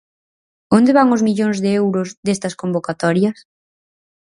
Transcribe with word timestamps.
¿Onde 0.77 0.91
van 0.97 1.09
os 1.15 1.25
millóns 1.27 1.57
de 1.63 1.69
euros 1.81 2.09
destas 2.25 2.57
convocatorias? 2.61 3.37